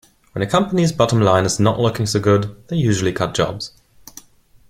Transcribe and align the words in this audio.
When 0.31 0.41
a 0.41 0.49
company's 0.49 0.91
bottom 0.91 1.21
line 1.21 1.45
is 1.45 1.59
not 1.59 1.79
looking 1.79 2.07
so 2.07 2.19
good, 2.19 2.67
they 2.69 2.75
usually 2.77 3.13
cut 3.13 3.35
jobs. 3.35 3.71